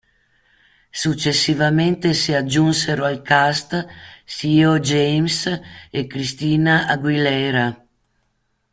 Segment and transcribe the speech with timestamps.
[0.91, 3.85] Successivamente si aggiunsero al cast
[4.25, 7.85] Theo James e Christina Aguilera.